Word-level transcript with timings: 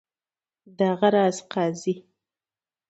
دغه 0.79 1.07
راز 1.13 1.37
قاضي. 1.51 1.93